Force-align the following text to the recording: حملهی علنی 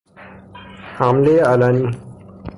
حملهی 0.97 1.39
علنی 1.39 1.97